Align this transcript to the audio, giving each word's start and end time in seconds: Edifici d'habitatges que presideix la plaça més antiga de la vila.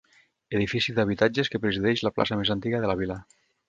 Edifici 0.59 0.95
d'habitatges 1.01 1.53
que 1.53 1.63
presideix 1.67 2.05
la 2.09 2.15
plaça 2.19 2.43
més 2.43 2.57
antiga 2.59 2.85
de 2.85 2.95
la 2.95 3.01
vila. 3.05 3.25